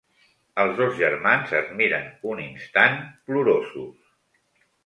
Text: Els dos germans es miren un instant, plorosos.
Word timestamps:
Els 0.63 0.71
dos 0.79 0.95
germans 1.01 1.53
es 1.59 1.69
miren 1.83 2.09
un 2.31 2.43
instant, 2.47 2.99
plorosos. 3.29 4.13